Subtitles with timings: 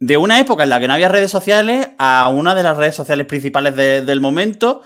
[0.00, 2.96] de una época en la que no había redes sociales a una de las redes
[2.96, 4.82] sociales principales del momento.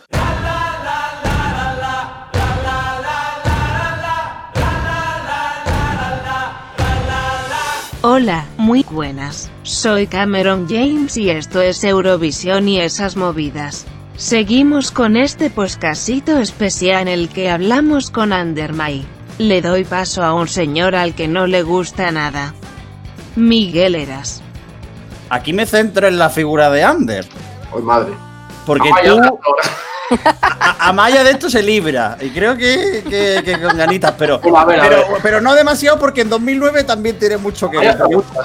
[8.03, 9.51] Hola, muy buenas.
[9.63, 13.87] Soy Cameron James y esto es Eurovisión y esas movidas.
[14.17, 19.07] Seguimos con este poscasito especial en el que hablamos con Andermay.
[19.39, 22.53] Le doy paso a un señor al que no le gusta nada.
[23.37, 24.44] Miguel Eras.
[25.29, 27.27] Aquí me centro en la figura de Ander.
[27.73, 28.13] Hoy madre.
[28.67, 29.21] Porque tú.
[30.61, 32.17] A, Maya de esto se libra.
[32.21, 33.03] Y creo que,
[33.45, 34.41] que, con ganitas, pero,
[35.23, 37.97] pero, no demasiado porque en 2009 también tiene mucho que ver.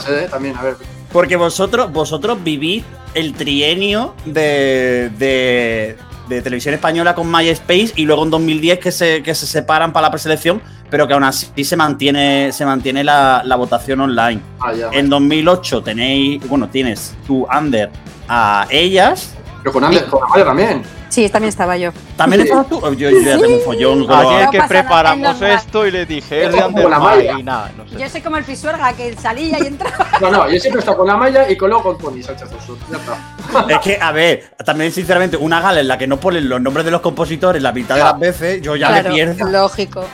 [0.07, 0.27] ¿eh?
[0.29, 0.77] También, a ver.
[1.11, 2.83] Porque vosotros, vosotros vivís
[3.13, 5.97] el trienio de, de,
[6.41, 10.11] televisión española con MySpace y luego en 2010 que se, que se separan para la
[10.11, 14.41] preselección, pero que aún así se mantiene, se mantiene la, votación online.
[14.59, 17.89] Ah, en 2008 tenéis, bueno, tienes tu Under
[18.27, 19.35] a ellas.
[19.63, 20.98] Pero con Under, con Amaya también.
[21.09, 21.91] Sí, también estaba yo.
[22.15, 22.79] ¿También estabas tú?
[22.95, 24.05] Yo, ya tengo un follón.
[24.09, 27.97] Ayer que preparamos esto y le dije, es de y nada, no sé.
[27.97, 30.07] Yo soy como el Pisuerga, que salía y entraba.
[30.21, 32.49] No, no, yo siempre he estado con la malla y con luego con Tony Sánchez.
[32.91, 33.69] Ya está.
[33.69, 36.85] Es que, a ver, también sinceramente, una gala en la que no ponen los nombres
[36.85, 39.49] de los compositores la mitad de las veces, yo ya le pierdo.
[39.49, 40.05] Lógico.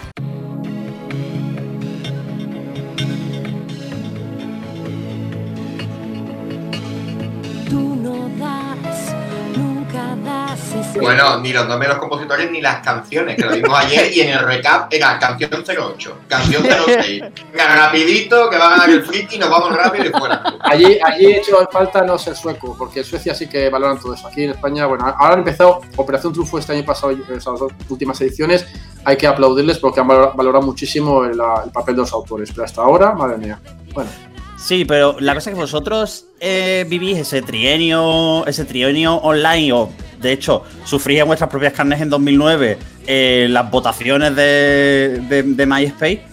[10.99, 14.21] Bueno, ni los nombres de los compositores ni las canciones, que lo vimos ayer y
[14.21, 17.23] en el recap era canción 08, canción 06.
[17.51, 20.43] Venga, rapidito, que va a ganar el friki, nos vamos rápido y fuera.
[20.61, 24.13] Allí, allí he hecho falta no ser sueco, porque en Suecia sí que valoran todo
[24.13, 24.27] eso.
[24.27, 28.19] Aquí en España, bueno, ahora han empezado Operación Trufo este año pasado, esas dos últimas
[28.21, 28.65] ediciones,
[29.03, 31.37] hay que aplaudirles porque han valorado muchísimo el,
[31.73, 33.59] papel de los autores, pero hasta ahora, madre mía.
[33.93, 34.09] Bueno.
[34.57, 39.89] Sí, pero la cosa es que vosotros eh, vivís ese trienio, ese trienio online o
[40.21, 42.77] de hecho, sufrí en vuestras propias carnes en 2009
[43.07, 46.23] eh, las votaciones de, MySpace.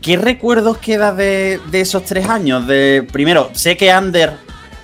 [0.00, 2.66] ¿Qué recuerdos queda de, esos tres años?
[2.66, 4.32] De, primero, sé que Ander,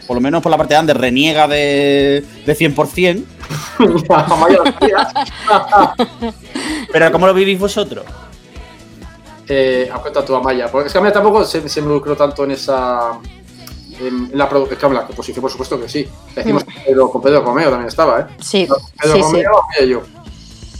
[0.06, 3.25] por lo menos por la parte de Ander, reniega de, de 100%.
[6.92, 8.04] Pero ¿cómo lo vivís vosotros?
[9.48, 12.52] Eh, cuenta tu Amaya, porque es que a mí tampoco se, se involucró tanto en
[12.52, 13.12] esa
[14.00, 16.08] en, la, en la composición, por supuesto que sí.
[16.34, 16.84] Decimos mm.
[16.84, 18.26] Pedro, con Pedro Romeo también estaba, ¿eh?
[18.40, 18.68] Sí.
[19.00, 19.88] Pedro sí, Romeo sí.
[19.88, 20.02] yo.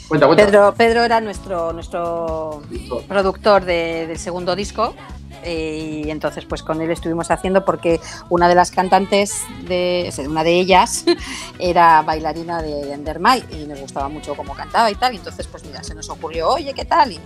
[0.09, 0.47] Cuenta, cuenta.
[0.47, 2.63] Pedro, Pedro era nuestro, nuestro
[3.09, 4.95] productor del segundo disco
[5.43, 10.45] eh, y entonces pues con él estuvimos haciendo porque una de las cantantes de una
[10.45, 11.05] de ellas
[11.59, 15.65] era bailarina de Endermay y nos gustaba mucho cómo cantaba y tal y entonces pues
[15.65, 17.21] mira se nos ocurrió oye qué tal y,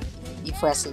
[0.45, 0.91] y fue así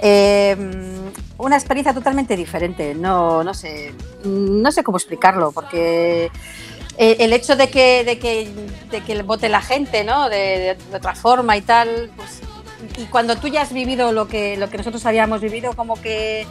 [0.00, 6.30] Em, una experiencia totalmente diferente, no, no sé, no sé cómo explicarlo, porque
[6.98, 8.50] eh, el hecho de que, de que,
[8.90, 10.28] de que vote la gente, ¿no?
[10.28, 12.40] De, de, otra forma y tal, pues,
[12.98, 16.46] y cuando tú ya has vivido lo que, lo que nosotros habíamos vivido, como que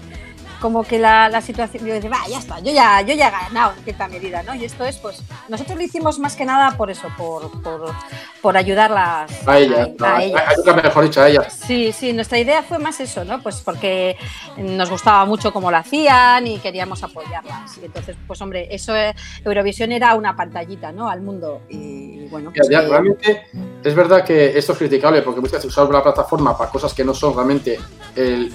[0.66, 3.32] como que la, la situación, yo decía, va, ya está, yo ya, yo ya he
[3.32, 4.56] ganado en cierta medida, ¿no?
[4.56, 7.94] Y esto es, pues, nosotros lo hicimos más que nada por eso, por, por,
[8.42, 9.32] por ayudarlas.
[9.48, 11.54] A ellas, a, a, mejor dicho, a ellas.
[11.68, 13.44] Sí, sí, nuestra idea fue más eso, ¿no?
[13.44, 14.18] Pues porque
[14.58, 17.78] nos gustaba mucho cómo lo hacían y queríamos apoyarlas.
[17.78, 21.08] Y entonces, pues, hombre, eso, eh, Eurovisión era una pantallita, ¿no?
[21.12, 21.62] Al mundo.
[21.70, 23.48] Y, bueno, pues realmente
[23.82, 27.06] es verdad que esto es criticable porque muchas veces usar la plataforma para cosas que
[27.06, 27.80] no son realmente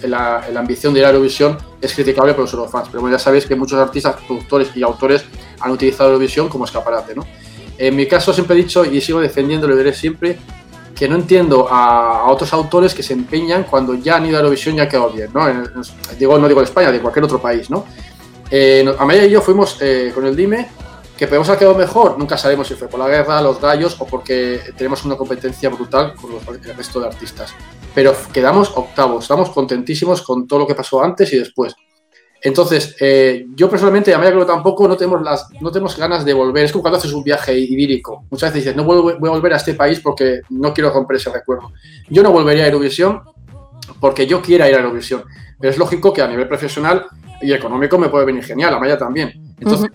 [0.02, 3.18] la, la ambición de ir a Eurovisión es criticable por los fans, pero bueno, ya
[3.18, 5.24] sabéis que muchos artistas, productores y autores
[5.60, 7.24] han utilizado Eurovisión como escaparate, ¿no?
[7.78, 10.38] En mi caso siempre he dicho y sigo defendiendo, lo diré siempre,
[10.94, 14.76] que no entiendo a, otros autores que se empeñan cuando ya han ido a Eurovisión
[14.76, 15.46] y ha quedado bien, ¿no?
[16.18, 17.86] digo, no digo de España, de cualquier otro país, ¿no?
[18.50, 20.68] Eh, Amaya y yo fuimos eh, con el Dime,
[21.20, 24.06] que podemos haber quedado mejor, nunca sabemos si fue por la guerra, los gallos o
[24.06, 27.52] porque tenemos una competencia brutal con los, el resto de artistas.
[27.94, 31.74] Pero quedamos octavos, estamos contentísimos con todo lo que pasó antes y después.
[32.40, 36.32] Entonces, eh, yo personalmente, a creo que tampoco no tenemos, las, no tenemos ganas de
[36.32, 36.64] volver.
[36.64, 38.24] Es como cuando haces un viaje idílico.
[38.30, 41.18] Muchas veces dices, no voy, voy a volver a este país porque no quiero romper
[41.18, 41.70] ese recuerdo.
[42.08, 43.20] Yo no volvería a Eurovisión
[44.00, 45.24] porque yo quiera ir a Eurovisión.
[45.60, 47.04] Pero es lógico que a nivel profesional
[47.42, 49.54] y económico me puede venir genial, a Maya también.
[49.60, 49.90] Entonces,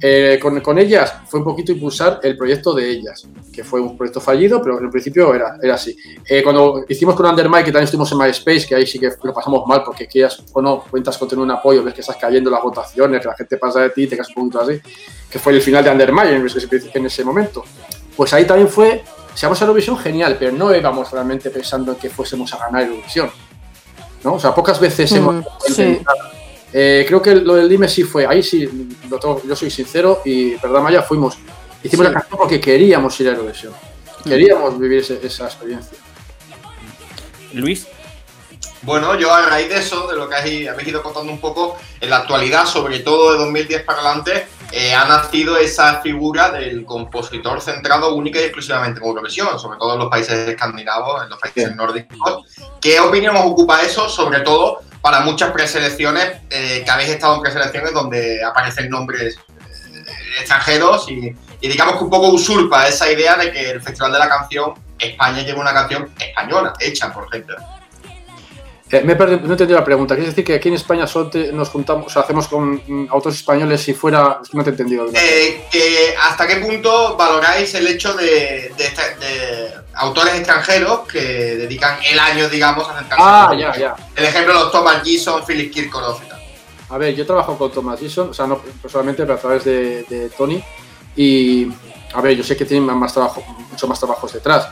[0.00, 3.96] eh, con, con, ellas fue un poquito impulsar el proyecto de ellas, que fue un
[3.96, 5.96] proyecto fallido, pero en principio era, era así.
[6.28, 9.32] Eh, cuando hicimos con Undermine, que también estuvimos en MySpace, que ahí sí que lo
[9.32, 12.50] pasamos mal, porque quieras o no, cuentas con tener un apoyo, ves que estás cayendo
[12.50, 14.80] las votaciones, que la gente pasa de ti, te quedas un poquito así,
[15.30, 17.64] que fue el final de Undermine en ese, en ese momento.
[18.16, 19.02] Pues ahí también fue,
[19.34, 22.82] si vamos a Eurovisión, genial, pero no íbamos realmente pensando en que fuésemos a ganar
[22.82, 23.30] Eurovisión.
[24.24, 24.34] ¿no?
[24.34, 25.44] O sea, pocas veces hemos
[26.78, 28.68] Eh, creo que lo del Dime sí fue, ahí sí,
[29.08, 31.38] yo soy sincero y verdad Maya, fuimos,
[31.82, 33.72] hicimos la canción porque queríamos ir a Eurovisión,
[34.22, 35.96] queríamos vivir esa experiencia.
[37.54, 37.86] Luis.
[38.82, 42.10] Bueno, yo a raíz de eso, de lo que habéis ido contando un poco, en
[42.10, 47.62] la actualidad, sobre todo de 2010 para adelante, eh, ha nacido esa figura del compositor
[47.62, 51.74] centrado única y exclusivamente en Eurovisión, sobre todo en los países escandinavos, en los países
[51.74, 52.44] nórdicos.
[52.82, 57.40] ¿Qué opinión os ocupa eso, sobre todo para muchas preselecciones, eh, que habéis estado en
[57.40, 60.04] preselecciones donde aparecen nombres eh,
[60.40, 64.18] extranjeros y, y digamos que un poco usurpa esa idea de que el Festival de
[64.18, 67.54] la Canción, España lleva una canción española, hecha por gente
[68.88, 70.14] eh, me he perdido, no he entendido la pregunta.
[70.14, 73.38] ¿Quieres decir que aquí en España solo nos juntamos, o sea, hacemos con mm, autores
[73.38, 74.40] españoles si fuera.
[74.52, 75.08] No te he entendido.
[75.12, 78.72] Eh, que ¿Hasta qué punto valoráis el hecho de,
[79.94, 83.96] autores extranjeros que dedican el año, digamos, a acercarse Ah, ya, ya.
[84.14, 86.42] El ejemplo de los Thomas Gison, Philip Kirkorov y tal.
[86.88, 90.04] A ver, yo trabajo con Thomas Gison, o sea, no personalmente, pero a través de,
[90.04, 90.62] de Tony.
[91.16, 91.66] Y,
[92.14, 94.68] a ver, yo sé que tienen más trabajo, mucho más trabajos detrás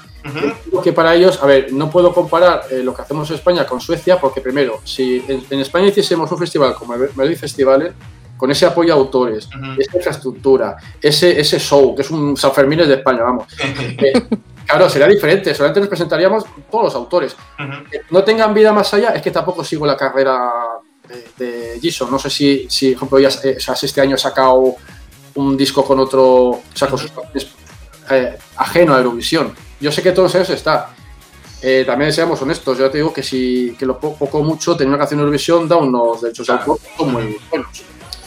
[0.82, 3.80] que para ellos, a ver, no puedo comparar eh, lo que hacemos en España con
[3.80, 7.94] Suecia, porque primero, si en, España hiciésemos un festival como el Melody Festival,
[8.36, 9.48] con ese apoyo a autores,
[9.78, 13.46] esa infraestructura, ese, ese show, que es un San Fermín de España, vamos.
[13.96, 14.12] Eh,
[14.66, 17.36] claro, sería diferente, solamente nos presentaríamos todos los autores.
[18.10, 20.50] no tengan vida más allá, es que tampoco sigo la carrera
[21.36, 24.76] de, de No sé si, si por ejemplo, ya, eh, este año ha sacado
[25.34, 27.12] un disco con otro, o sea, con sus,
[28.56, 30.94] ajeno a Eurovisión yo sé que todos ellos está.
[31.62, 34.88] Eh, también seamos honestos, yo te digo que si que lo poco o mucho tener
[34.88, 37.68] una canción de Eurovisión da unos derechos de autor muy buenos.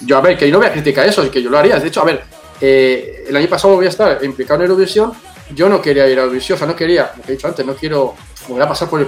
[0.02, 1.80] Yo, a ver, que no voy a criticar eso, que yo lo haría.
[1.80, 2.24] De hecho, a ver,
[2.60, 5.12] eh, el año pasado voy a estar implicado en Eurovisión.
[5.54, 7.76] Yo no quería ir a Eurovisión, o sea, no quería, como he dicho antes, no
[7.76, 8.16] quiero,
[8.48, 9.08] voy a pasar por el.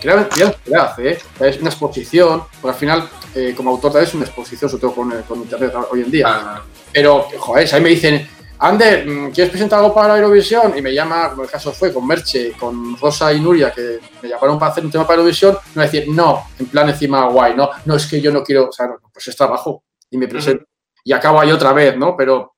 [0.00, 1.18] Quería, quería ¿eh?
[1.40, 5.10] Es una exposición, porque al final, eh, como autor, es una exposición, sobre todo con,
[5.22, 6.62] con Internet hoy en día.
[6.92, 8.28] Pero, joder, ahí me dicen,
[8.58, 10.76] Ander, mm, ¿quieres presentar algo para Eurovisión?
[10.76, 14.28] Y me llama, como el caso fue con Merche, con Rosa y Nuria, que me
[14.28, 17.70] llamaron para hacer un tema para Eurovisión, no decir, no, en plan encima guay, no,
[17.84, 20.64] no es que yo no quiero, o sea, pues es trabajo y me presento.
[21.02, 22.16] Y acabo ahí otra vez, ¿no?
[22.16, 22.54] Pero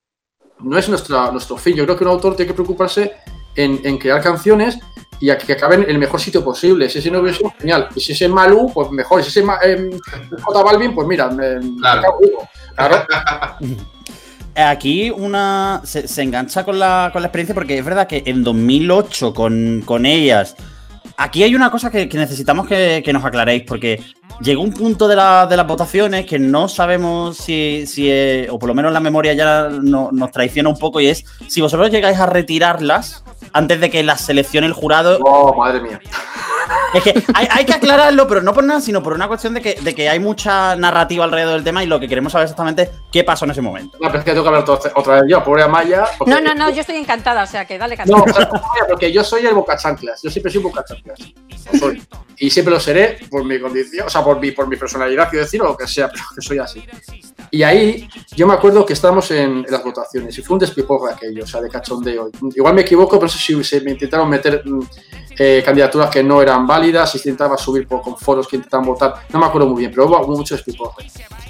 [0.60, 1.74] no es nuestra, nuestro fin.
[1.74, 3.16] Yo creo que un autor tiene que preocuparse
[3.56, 4.78] en, crear canciones
[5.18, 6.88] y a que acaben en el mejor sitio posible.
[6.88, 7.88] Si es en Eurovisión, genial.
[7.94, 9.20] Y si es en Malú, pues mejor.
[9.20, 10.00] Y si es en, en
[10.38, 12.18] J Balvin, pues mira, me, claro.
[12.74, 13.06] claro.
[14.56, 19.34] aquí una se, engancha con la, con la, experiencia porque es verdad que en 2008
[19.34, 20.56] con, con ellas,
[21.16, 24.02] aquí hay una cosa que, necesitamos que, nos aclaréis porque
[24.40, 28.10] llegó un punto de, de, las votaciones que no sabemos si, si
[28.48, 31.90] o por lo menos la memoria ya nos traiciona un poco y es si vosotros
[31.90, 35.18] llegáis a retirarlas antes de que las seleccione el jurado.
[35.22, 36.00] Oh, madre mía.
[36.94, 39.74] Es que hay, que aclararlo, pero no por nada, sino por una cuestión de que,
[39.80, 43.24] de que hay mucha narrativa alrededor del tema y lo que queremos saber exactamente qué
[43.24, 43.98] pasó en ese momento.
[44.00, 46.04] No, pero es que tengo que hablar otra vez yo, pobre Amaya.
[46.26, 48.18] No, no, no, yo estoy encantada, o sea que dale canción.
[48.18, 48.24] No,
[48.88, 51.18] porque yo soy el boca chanclas, yo siempre soy boca chanclas.
[52.38, 55.44] Y siempre lo seré por mi condición, o sea, por mi, por mi personalidad, quiero
[55.44, 56.84] decir, o lo que sea, pero que soy así.
[57.56, 58.06] Y ahí
[58.36, 60.66] yo me acuerdo que estábamos en, las votaciones y fue un de
[61.10, 62.30] aquello, o sea, de cachondeo.
[62.54, 64.80] Igual me equivoco, pero no sé si se me intentaron meter mm,
[65.38, 69.14] eh, candidaturas que no eran válidas, si intentaba subir por, con foros que intentaban votar,
[69.30, 71.06] no me acuerdo muy bien, pero hubo mucho despiporre.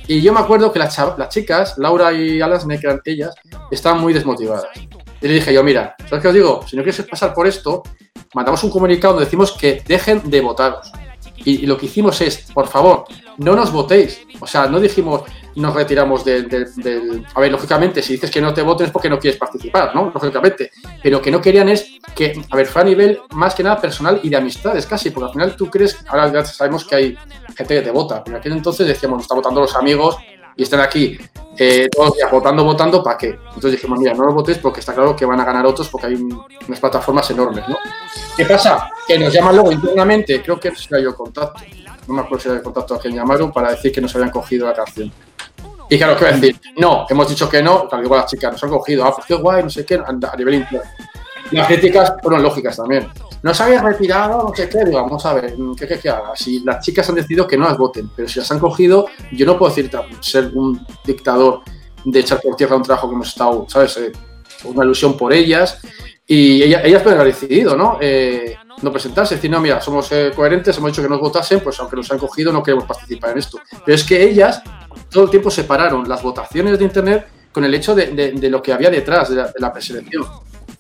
[0.07, 3.35] Y yo me acuerdo que las, las chicas, Laura y Alasne, que eran ellas,
[3.73, 4.69] estaban muy desmotivadas.
[5.21, 6.65] Y le dije yo, mira, ¿sabes qué os digo?
[6.69, 7.83] Si no quieres pasar por esto,
[8.33, 10.93] mandamos un comunicado donde decimos que dejen de votaros.
[11.47, 13.05] Y, lo que hicimos es, por favor,
[13.39, 14.21] no nos votéis.
[14.41, 15.23] O sea, no dijimos,
[15.55, 19.21] nos retiramos del, A ver, lógicamente, si dices que no te voten es porque no
[19.21, 20.11] quieres participar, ¿no?
[20.13, 20.73] Lógicamente.
[21.01, 24.19] Pero que no querían es que, a ver, fue a nivel más que nada personal
[24.25, 27.19] y de amistades casi, porque al final tú crees, ahora ya sabemos que hay
[27.57, 30.17] gente que te vota, pero en aquel entonces decíamos, nos está votando los amigos
[30.57, 31.19] y están aquí
[31.59, 33.29] eh, todos días votando, votando, ¿para qué?
[33.29, 36.09] Entonces dijimos, mira, no lo votéis porque está claro que van a ganar otros porque
[36.09, 37.79] hay unas plataformas enormes, ¿no?
[38.37, 38.91] ¿Qué pasa?
[39.07, 41.61] Que nos llaman luego internamente, creo que se yo contacto,
[42.09, 44.31] no me acuerdo si era el contacto a quien llamaron para decir que nos habían
[44.31, 45.11] cogido la canción.
[45.89, 46.61] Y claro, ¿qué voy a decir?
[46.77, 49.35] No, hemos dicho que no, tal igual las chicas nos han cogido, ah, pues qué
[49.35, 50.91] guay, no sé qué, a nivel interno.
[51.53, 53.09] Las críticas fueron lógicas también.
[53.43, 56.35] No se había retirado, no sé qué, digo, vamos a ver, ¿qué qué, qué haga?
[56.35, 59.47] Si las chicas han decidido que no las voten, pero si las han cogido, yo
[59.47, 59.91] no puedo decir
[60.21, 61.61] ser un dictador
[62.05, 63.97] de echar por tierra un trabajo que hemos estado, ¿sabes?
[63.99, 64.13] Eh,
[64.65, 65.79] una ilusión por ellas.
[66.27, 67.99] Y ellas, pueden haber decidido, ¿no?
[68.01, 71.79] Eh, no presentarse, decir, no, mira, somos eh, coherentes, hemos dicho que nos votasen, pues
[71.79, 73.61] aunque nos han cogido, no queremos participar en esto.
[73.85, 74.63] Pero es que ellas
[75.11, 78.91] todo el tiempo separaron las votaciones de Internet con el hecho de, lo que había
[78.91, 80.25] detrás de la, preselección.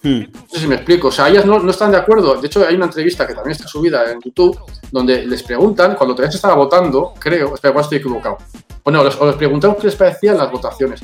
[0.06, 0.20] Hmm.
[0.32, 1.08] No sé si me explico.
[1.08, 2.40] O sea, ellas no, están de acuerdo.
[2.40, 4.56] De hecho, hay una entrevista que también está subida en YouTube
[4.92, 8.38] donde les preguntan, cuando todavía se estaba votando, creo, espera, igual estoy equivocado.
[8.84, 11.00] Bueno, os, os preguntamos qué les parecían las votaciones.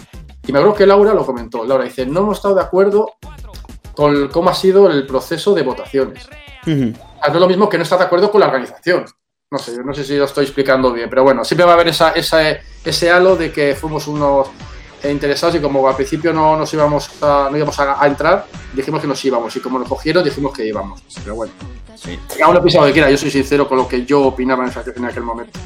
[0.47, 1.65] Y me acuerdo que Laura lo comentó.
[1.65, 3.15] Laura dice, no hemos estado de acuerdo
[3.95, 6.29] con cómo ha sido el proceso de votaciones.
[6.67, 9.05] no es lo mismo que no estar de acuerdo con la organización.
[9.51, 11.75] No sé, yo no sé si lo estoy explicando bien, pero bueno, siempre va a
[11.75, 14.49] haber esa, ese halo de que fuimos unos
[15.11, 19.07] interesados y como al principio no nos íbamos a, no íbamos a, entrar, dijimos que
[19.07, 21.03] nos íbamos y como nos cogieron dijimos que íbamos.
[21.23, 21.53] Pero bueno,
[21.95, 22.19] sí.
[22.29, 25.05] cada uno piensa lo que quiera, yo soy sincero con lo que yo opinaba en,
[25.05, 25.59] aquel momento.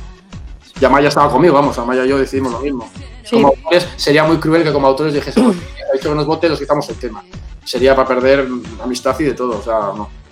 [0.80, 2.88] Y Amaya estaba conmigo, vamos, Amaya y yo decidimos lo mismo.
[3.30, 5.56] Como autores, sería muy cruel que como autores dijésemos,
[5.90, 7.24] ha dicho que nos vote, nos quitamos el tema.
[7.64, 8.48] Sería para perder
[8.82, 10.25] amistad y de todo, o sea, no.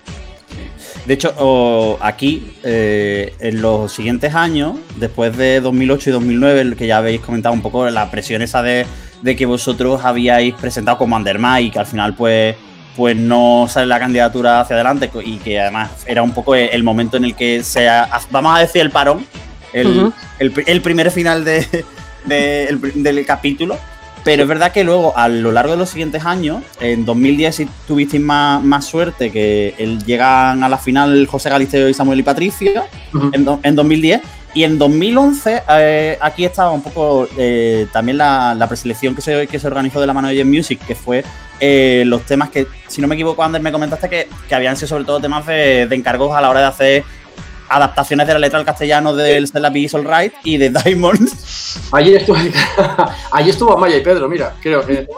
[1.07, 6.99] De hecho, aquí, eh, en los siguientes años, después de 2008 y 2009, que ya
[6.99, 8.87] habéis comentado un poco la presión esa de,
[9.23, 12.57] que vosotros habíais presentado como Andermay y que al final, pues,
[12.97, 17.19] pues no sale la candidatura hacia adelante y que además era un poco el momento
[17.19, 17.87] en el que se,
[18.31, 19.27] vamos a decir, el parón,
[19.73, 21.85] el, primer final de,
[22.25, 23.77] del capítulo
[24.25, 27.69] pero es verdad que luego, a lo largo de los siguientes años, en 2010 si
[27.87, 29.75] tuvisteis más, más suerte, que
[30.07, 32.87] llegan a la final José Galisteo y Samuel y Patricia,
[33.33, 34.23] en, 2010.
[34.55, 39.59] Y en 2011, eh, aquí estaba un poco eh, también la, preselección que se, que
[39.59, 41.23] se organizó de la mano de Music, que fue
[41.61, 44.89] eh, los temas que, si no me equivoco, Ander, me comentaste que, que habían sido
[44.89, 47.05] sobre todo temas de, de encargos a la hora de hacer
[47.75, 51.91] adaptaciones de la letra al castellano del Bees All Right y de Diamonds.
[51.91, 52.37] Allí estuvo,
[53.33, 54.87] allí estuvo Amaya y Pedro, mira, creo.
[54.87, 55.09] que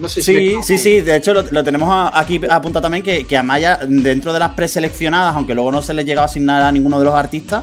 [0.00, 3.36] no sé si sí, sí, sí, de hecho lo, tenemos aquí apuntado también que, que,
[3.36, 6.98] Amaya, dentro de las preseleccionadas, aunque luego no se le llegaba a asignar a ninguno
[6.98, 7.62] de los artistas,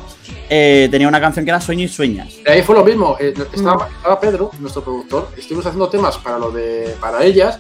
[0.49, 2.35] eh, tenía una canción que era Sueño y Sueñas.
[2.47, 6.51] Ahí fue lo mismo, eh, estaba, estaba, Pedro, nuestro productor, estuvimos haciendo temas para lo
[6.51, 7.59] de para ellas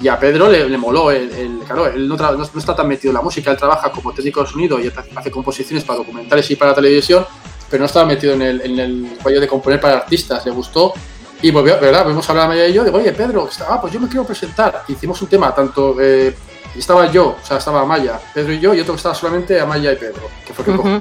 [0.00, 3.50] y a Pedro le, moló, el, claro, él no, está tan metido en la música,
[3.50, 7.26] él trabaja como técnico de sonido y hace composiciones para documentales y para televisión,
[7.68, 10.94] pero no estaba metido en el, en el rollo de componer para artistas, le gustó
[11.42, 12.06] y volvió, ¿verdad?
[12.06, 14.24] Vimos a hablar a Maya y yo, digo, oye Pedro, ah, pues yo me quiero
[14.24, 14.84] presentar.
[14.88, 16.34] Hicimos un tema, tanto, eh,
[16.76, 19.92] estaba yo, o sea, estaba Amaya, Pedro y yo, y otro que estaba solamente Amaya
[19.92, 21.00] y Pedro, que fue que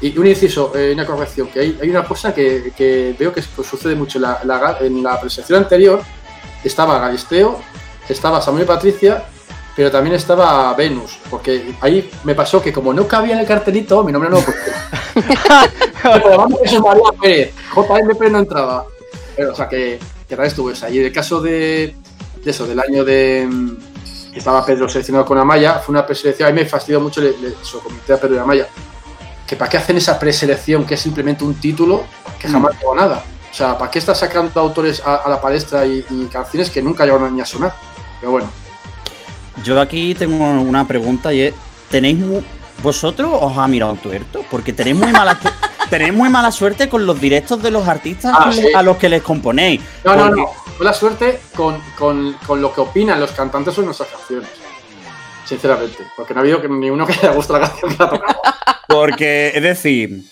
[0.00, 3.42] Y un inciso, eh, una corrección, que hay, hay una cosa que, que veo que
[3.54, 4.18] pues, sucede mucho.
[4.18, 6.02] La, la, en la presentación anterior
[6.62, 7.60] estaba Galisteo
[8.12, 9.24] estaba Samuel y Patricia,
[9.76, 14.02] pero también estaba Venus, porque ahí me pasó que como no cabía en el cartelito,
[14.02, 14.58] mi nombre no, porque...
[16.64, 18.84] es María Pérez, JMP no entraba.
[19.36, 20.90] Pero, o sea, que, que tal estuvo esa.
[20.90, 21.94] Y el caso de,
[22.42, 23.48] de, eso, del año de
[24.32, 27.30] que estaba Pedro seleccionado con Amaya, fue una preselección, a mí me fastidió mucho, le,
[27.38, 28.66] le comenté a Pedro y Amaya,
[29.46, 32.04] que para qué hacen esa preselección que es simplemente un título
[32.38, 33.24] que jamás tuvo nada.
[33.50, 37.04] O sea, ¿para qué estás sacando autores a, la palestra y, y, canciones que nunca
[37.04, 37.74] llegaron ni a sonar?
[38.20, 38.48] Pero bueno.
[39.64, 41.54] Yo aquí tengo una pregunta y es,
[41.90, 42.18] ¿tenéis
[42.82, 44.44] vosotros os ha mirado tuerto?
[44.50, 45.38] Porque tenéis muy mala
[45.90, 49.22] tenéis muy mala suerte con los directos de los artistas ah, a los que les
[49.22, 49.80] componéis.
[50.04, 50.50] No, no, no.
[50.78, 54.48] Mala suerte con, con, lo que opinan los cantantes sobre nuestras canciones.
[55.44, 56.06] Sinceramente.
[56.16, 58.40] Porque no ha habido ni uno que haya gustado la canción que tocado.
[58.88, 60.22] Porque, es decir,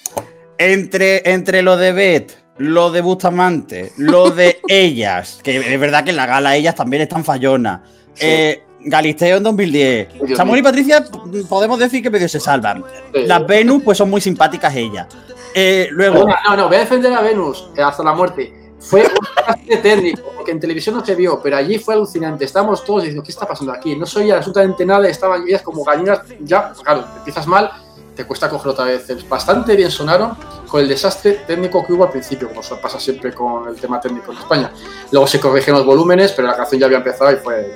[0.58, 6.10] entre, entre lo de Beth lo de Bustamante, lo de ellas, que es verdad que
[6.10, 7.80] en la gala ellas también están fallonas.
[8.18, 10.36] Eh, Galisteo en 2010.
[10.36, 11.04] Samuel y Patricia
[11.48, 12.84] podemos decir que medio se salvan.
[13.12, 15.08] Las Venus, pues son muy simpáticas ellas.
[15.54, 16.26] Eh, luego.
[16.26, 18.52] No, no, voy a defender a Venus eh, hasta la muerte.
[18.78, 22.44] Fue un técnico, porque en televisión no se vio, pero allí fue alucinante.
[22.44, 23.96] Estábamos todos diciendo, ¿qué está pasando aquí?
[23.96, 27.70] No soy absolutamente nada, estaban ellas como gallinas, ya, claro, empiezas mal
[28.16, 29.06] te cuesta coger otra vez.
[29.28, 33.68] Bastante bien sonaron con el desastre técnico que hubo al principio, como pasa siempre con
[33.68, 34.72] el tema técnico en España.
[35.12, 37.74] Luego se corrigieron los volúmenes, pero la canción ya había empezado y fue.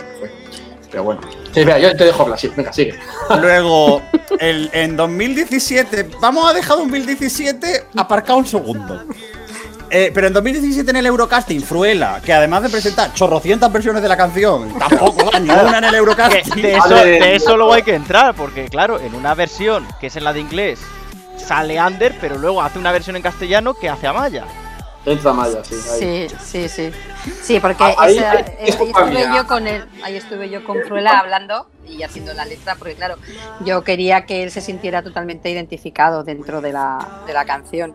[0.90, 1.20] Pero bueno.
[1.52, 2.98] Sí, mira, yo te dejo hablar, sí, venga, sigue.
[3.40, 4.02] Luego,
[4.40, 9.04] el, en 2017, vamos a dejar 2017 aparcado un segundo.
[9.90, 14.08] Eh, pero en 2017 en el Eurocasting, Fruela, que además de presentar chorrocientas versiones de
[14.08, 16.62] la canción, tampoco da ninguna en el Eurocasting.
[16.62, 20.16] De eso, de eso luego hay que entrar, porque claro, en una versión que es
[20.16, 20.80] en la de inglés,
[21.36, 24.44] sale Ander, pero luego hace una versión en castellano que hace Amaya.
[25.06, 25.74] Entra Maya, sí.
[25.74, 26.92] Sí, sí, sí.
[27.42, 28.18] Sí, porque ah, ahí,
[28.60, 32.94] estuve yo con él, ahí estuve yo con Fruela hablando y haciendo la letra, porque
[32.94, 33.16] claro,
[33.64, 37.94] yo quería que él se sintiera totalmente identificado dentro de la, de la canción.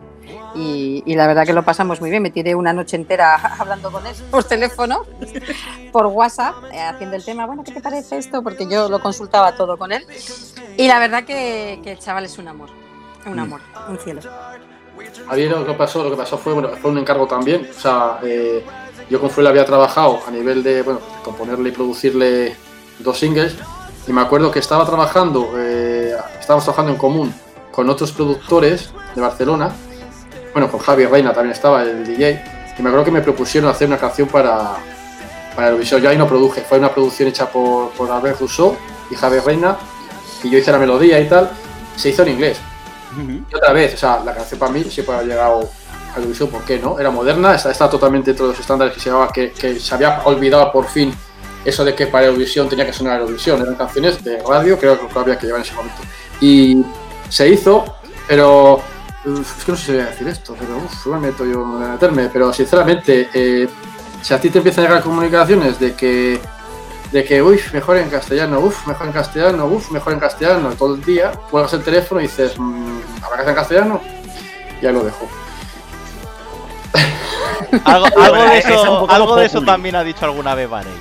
[0.56, 2.24] Y, la verdad que lo pasamos muy bien.
[2.24, 5.06] Me tiré una noche entera hablando con él por teléfono,
[5.92, 7.46] por WhatsApp, eh, haciendo el tema.
[7.46, 8.42] Bueno, ¿qué te parece esto?
[8.42, 10.06] Porque yo lo consultaba todo con él.
[10.78, 12.70] Y la verdad que, que el chaval es un amor,
[13.26, 14.22] un amor, un cielo.
[15.28, 17.70] A mí lo que pasó, lo que pasó fue, bueno, fue un encargo también.
[17.76, 18.64] O sea, eh,
[19.10, 22.56] yo con Fuel había trabajado a nivel de, bueno, componerle y producirle
[23.00, 23.56] dos singles.
[24.08, 27.34] Y me acuerdo que estaba trabajando, eh, estábamos trabajando en común
[27.72, 29.72] con otros productores de Barcelona
[30.56, 32.42] bueno, con Javi Reina también estaba el DJ,
[32.80, 34.76] Y me acuerdo que me propusieron hacer una canción para,
[35.54, 36.02] para Eurovisión.
[36.02, 38.78] Yo ahí no produje, fue una producción hecha por, por Albert Rousseau
[39.12, 39.76] y Javier Reina,
[40.44, 41.52] y yo hice la melodía y tal.
[41.98, 42.58] Se hizo en inglés.
[43.18, 45.70] Y otra vez, o sea, la canción para mí siempre ha llegado
[46.14, 46.98] a Eurovisión, ¿por qué no?
[46.98, 49.94] Era moderna, está, está totalmente dentro de los estándares que se llevaba, que, que se
[49.94, 51.14] había olvidado por fin
[51.66, 55.20] eso de que para Eurovisión tenía que sonar Eurovisión, eran canciones de radio, creo que
[55.20, 56.02] había que llevar en ese momento.
[56.40, 56.86] Y
[57.28, 57.84] se hizo,
[58.26, 58.82] pero
[59.26, 61.46] uf, es que no sé si voy a decir esto, pero uf, igual me meto
[61.46, 63.68] yo a meterme, pero sinceramente, eh,
[64.22, 66.40] si a ti te empiezan a llegar comunicaciones de que
[67.12, 70.96] de que, uy, mejor en castellano, uff, mejor en castellano, uff, mejor en castellano, todo
[70.96, 74.02] el día, cuelgas el teléfono y dices, mmm, ¿habrá que hacer en castellano?
[74.82, 75.30] Y ahí lo dejo.
[77.86, 80.94] Algo, algo de eso, algo de eso también ha dicho alguna vez Vaney.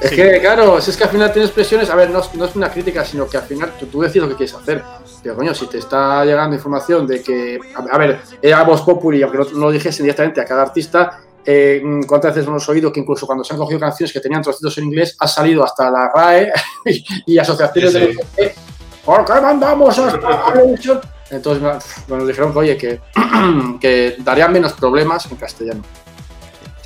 [0.00, 2.44] Es que, claro, si es que al final tienes presiones, a ver, no, es- no
[2.44, 4.84] es una crítica, sino que al final tú, tú decides lo que quieres hacer.
[5.26, 7.58] Pero coño, si te está llegando información de que,
[7.90, 11.82] a, ver, era Voz Populi, aunque no, no lo dijesen directamente a cada artista, eh,
[12.06, 14.84] cuántas veces hemos oído que incluso cuando se han cogido canciones que tenían trocitos en
[14.84, 16.52] inglés, ha salido hasta la RAE
[16.86, 18.60] y, y asociaciones Sí, de sí.
[19.04, 21.00] ¿Por qué mandamos a esta televisión?
[21.28, 21.80] Entonces, bueno,
[22.22, 23.00] nos dijeron que, oye, que,
[23.80, 25.82] que darían menos problemas en castellano.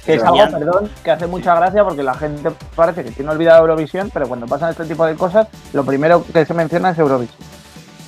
[0.07, 3.61] Que es algo, perdón, que hace mucha gracia porque la gente parece que tiene olvidado
[3.61, 7.50] Eurovisión, pero cuando pasan este tipo de cosas, lo primero que se menciona es Eurovisión.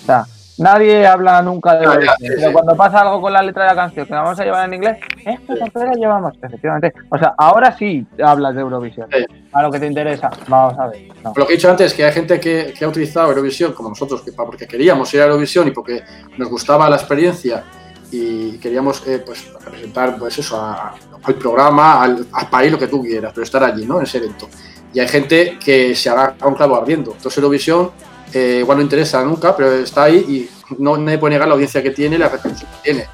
[0.03, 0.25] O sea,
[0.59, 2.53] nadie habla nunca de ya, Eurovisión, sí, pero sí.
[2.53, 4.75] cuando pasa algo con la letra de la canción que la vamos a llevar en
[4.75, 6.93] inglés, esto nosotros la llevamos, efectivamente.
[7.09, 9.09] O sea, ahora sí hablas de Eurovisión.
[9.13, 9.25] Sí.
[9.53, 11.09] A lo que te interesa, vamos a ver.
[11.23, 11.33] No.
[11.37, 14.23] Lo que he dicho antes, que hay gente que, que ha utilizado Eurovisión, como nosotros,
[14.23, 16.03] que, porque queríamos ir a Eurovisión y porque
[16.37, 17.63] nos gustaba la experiencia
[18.11, 20.95] y queríamos eh, pues, representar pues eso, a-
[21.25, 23.99] al programa, al, al país, lo que tú quieras, pero estar allí, ¿no?
[23.99, 24.49] En ese evento.
[24.93, 27.13] Y hay gente que se agarra a un clavo ardiendo.
[27.13, 27.91] Entonces Eurovisión
[28.33, 31.83] eh, igual no interesa nunca, pero está ahí y no nadie puede negar la audiencia
[31.83, 33.07] que tiene y la repercusión que tiene.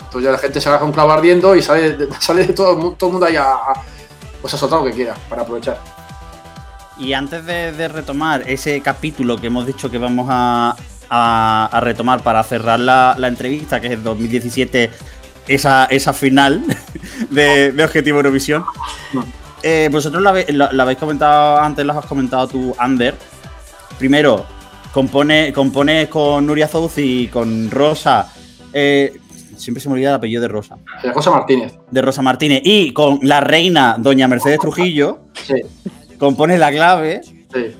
[0.00, 2.92] Entonces ya la gente se agarra un clavo ardiendo y sale de, sale de todo,
[2.98, 3.82] todo el mundo ahí a, a-
[4.40, 5.78] pues a soltar lo que quiera para aprovechar.
[6.98, 10.76] Y antes de, de retomar ese capítulo que hemos dicho que vamos a,
[11.08, 14.90] a- a retomar para cerrar la, la entrevista, que es el 2017,
[15.48, 16.62] esa, esa final
[17.30, 18.64] de, de Objetivo Eurovisión,
[19.62, 23.14] eh, vosotros lo- lo habéis comentado antes, lo has comentado tú, Ander.
[24.06, 24.44] Primero,
[24.92, 28.26] compone, compone con Nuria Zouz y con Rosa.
[28.72, 29.12] eh,
[29.56, 30.76] siempre se me olvida el apellido de Rosa.
[31.04, 31.72] Eh, José Martínez.
[31.88, 32.62] De Rosa Martínez.
[32.64, 35.54] Y con la reina, doña Mercedes Trujillo, Sí,
[36.18, 37.20] compone la clave.
[37.22, 37.76] sí.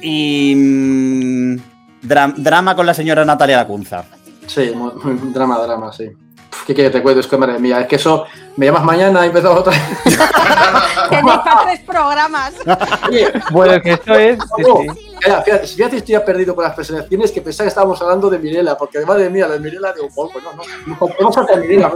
[0.00, 0.54] Y.
[0.56, 1.56] mm,
[2.02, 4.04] dra- drama con la señora Natalia Lacunza.
[4.46, 6.10] Sí, muy- muy drama, drama, sí.
[6.66, 7.18] ¿Qué quieres te cuento?
[7.20, 8.24] Es que madre mía, es que eso
[8.56, 9.82] me llamas mañana y empezamos otra vez.
[11.10, 12.52] Tenéis para tres programas.
[13.08, 14.38] Oye, Bueno, que esto es.
[14.38, 14.86] no, sí.
[15.20, 18.38] calla, fíjate, fíjate, estoy ya perdido con las preselecciones que pensaba que estábamos hablando de
[18.38, 21.92] Mirela, porque madre mía, la de Mirela, digo, pues no, no, no, no Mirela.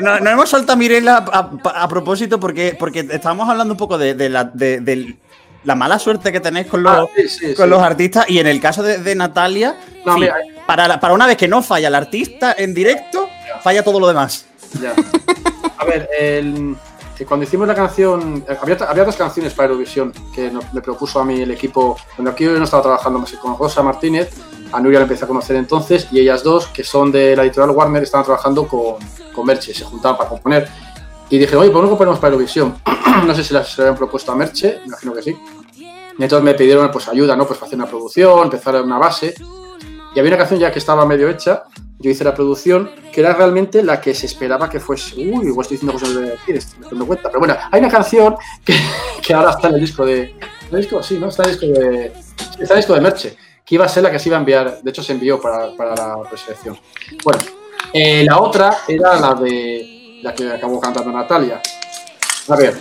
[0.00, 3.78] No, no hemos soltado a Mirela a, a- a propósito porque, porque estábamos hablando un
[3.78, 5.16] poco de, de la, de- de
[5.64, 7.70] la mala suerte que tenéis con los, Ah, sí, sí, con sí.
[7.70, 8.26] los artistas.
[8.30, 11.36] Y en el caso de, de Natalia, No, sí, mira, para, la- para una vez
[11.36, 13.28] que no falla el artista en directo,
[13.62, 14.46] falla todo lo demás.
[14.80, 14.94] Ya.
[15.78, 16.76] A ver, el-
[17.26, 21.24] cuando hicimos la canción, eh, había, había dos canciones para Eurovisión que nos- propuso a
[21.24, 21.96] mí el equipo.
[22.14, 24.30] Cuando aquí yo no estaba trabajando más que con Rosa Martínez,
[24.72, 27.70] a Nuria la empecé a conocer entonces, y ellas dos, que son de la editorial
[27.74, 28.96] Warner, estaban trabajando con,
[29.34, 30.68] con Merche, se juntaban para componer.
[31.30, 32.76] Y dije, oye, ¿por qué no componemos para Eurovisión?
[33.26, 35.36] no sé si las- habían propuesto a Merche, me imagino que sí.
[35.78, 37.46] Y entonces me pidieron pues ayuda, ¿no?
[37.46, 39.34] Pues para hacer una producción, empezar una base.
[40.16, 41.64] Y había una canción ya que estaba medio hecha,
[41.98, 45.14] yo hice la producción, que era realmente la que se esperaba que fuese.
[45.14, 47.28] Uy, igual estoy diciendo cosas de decir, estoy dando cuenta.
[47.28, 48.74] Pero bueno, hay una canción que,
[49.22, 50.22] que ahora está en el disco de.
[50.22, 51.02] ¿En el disco?
[51.02, 51.28] Sí, ¿no?
[51.28, 52.06] Está en el disco de.
[52.06, 54.40] Está en el disco de Merche, que iba a ser la que se iba a
[54.40, 54.80] enviar.
[54.82, 56.78] De hecho, se envió para, para la preselección.
[57.22, 57.40] Bueno,
[57.92, 60.20] eh, la otra era la de.
[60.22, 61.60] La que acabó cantando Natalia.
[62.48, 62.74] A ver,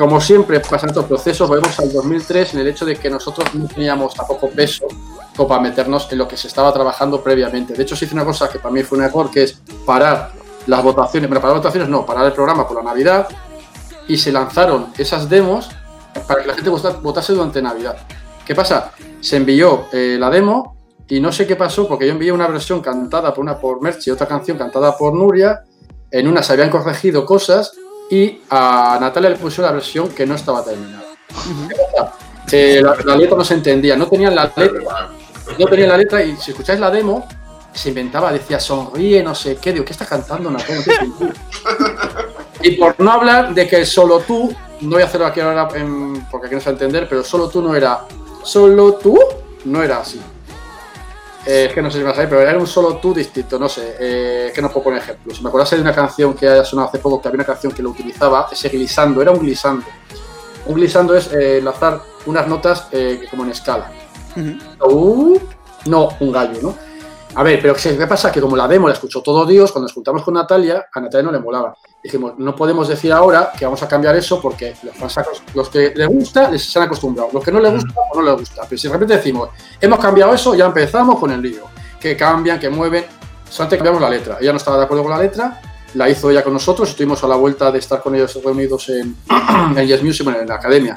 [0.00, 3.54] como siempre pasa en estos procesos, volvemos al 2003 en el hecho de que nosotros
[3.54, 4.86] no teníamos tampoco peso
[5.46, 7.74] para meternos en lo que se estaba trabajando previamente.
[7.74, 10.32] De hecho, se hizo una cosa que para mí fue un error, que es parar
[10.66, 13.28] las votaciones, bueno, parar las votaciones no, parar el programa por la Navidad
[14.08, 15.68] y se lanzaron esas demos
[16.26, 17.96] para que la gente vota- votase durante Navidad.
[18.46, 18.92] ¿Qué pasa?
[19.20, 20.76] Se envió eh, la demo
[21.08, 24.08] y no sé qué pasó porque yo envié una versión cantada por una por Merche
[24.08, 25.60] y otra canción cantada por Nuria.
[26.10, 27.72] En una se habían corregido cosas
[28.10, 31.04] y a Natalia le puso la versión que no estaba terminada.
[31.68, 32.12] ¿Qué pasa?
[32.52, 35.10] Eh, la, la letra no se entendía, no tenían la letra,
[35.58, 37.28] no tenían la letra y si escucháis la demo
[37.72, 40.82] se inventaba, decía sonríe, no sé qué, digo, ¿qué está cantando Natalia?
[42.62, 46.26] Y por no hablar de que solo tú no voy a hacerlo aquí ahora en-
[46.30, 48.00] porque aquí no se va a entender, pero solo tú no era.
[48.42, 49.18] Solo tú
[49.64, 50.20] no era así.
[51.46, 53.14] Eh, es que no sé si me vas a ir, pero era un solo tú
[53.14, 53.96] distinto, no sé.
[53.98, 55.38] Eh, que no puedo poner ejemplos.
[55.38, 57.72] Si me acordase de una canción que haya sonado hace poco, que había una canción
[57.72, 59.86] que lo utilizaba, ese glissando, era un glissando.
[60.66, 63.90] Un glissando es eh, enlazar unas notas eh, como en escala.
[64.80, 65.38] Uh,
[65.86, 66.74] no, un gallo, ¿no?
[67.34, 68.30] A ver, pero ¿qué pasa?
[68.30, 71.32] Que como la demo la escuchó todo Dios, cuando escuchamos con Natalia, a Natalia no
[71.32, 71.74] le molaba.
[72.02, 75.20] Dijimos, no podemos decir ahora que vamos a cambiar eso porque los, fans
[75.54, 78.30] los que les gusta les se han acostumbrado, los que no les gusta, pues no
[78.30, 78.62] les gusta.
[78.66, 81.64] Pero si de repente decimos, hemos cambiado eso, ya empezamos con el lío.
[82.00, 83.04] Que cambian, que mueven.
[83.50, 84.38] Solamente cambiamos la letra.
[84.40, 85.60] Ella no estaba de acuerdo con la letra,
[85.94, 89.16] la hizo ella con nosotros, estuvimos a la vuelta de estar con ellos reunidos en,
[89.76, 90.94] en Yes Music, en la academia.